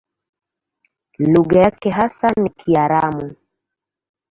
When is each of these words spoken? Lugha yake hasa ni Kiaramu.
Lugha 1.19 1.59
yake 1.61 1.89
hasa 1.89 2.27
ni 2.41 2.49
Kiaramu. 2.49 3.35